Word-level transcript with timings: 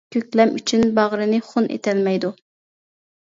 كۆكلەم 0.13 0.53
ئۈچۈن 0.59 0.85
باغرىنى 0.99 1.39
خۇن 1.49 1.69
ئېتەلمەيدۇ. 1.75 2.31